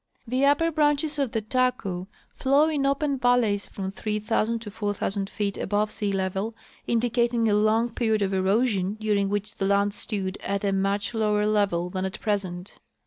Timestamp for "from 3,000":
3.67-4.57